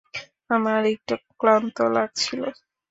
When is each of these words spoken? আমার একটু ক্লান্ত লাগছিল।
আমার 0.49 0.81
একটু 0.93 1.13
ক্লান্ত 1.39 1.77
লাগছিল। 1.95 2.41